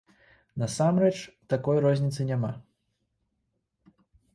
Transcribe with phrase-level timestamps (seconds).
[0.61, 1.13] Насамрэч,
[1.55, 2.51] такой розніцы няма.